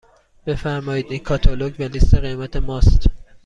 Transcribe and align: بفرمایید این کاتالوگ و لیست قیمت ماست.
بفرمایید 0.45 1.05
این 1.11 1.19
کاتالوگ 1.23 1.75
و 1.79 1.83
لیست 1.83 2.15
قیمت 2.15 2.55
ماست. 2.55 3.07